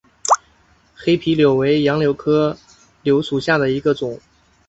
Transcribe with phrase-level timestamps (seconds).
[0.95, 2.57] 黑皮柳为杨柳科
[3.03, 4.19] 柳属下的一个种。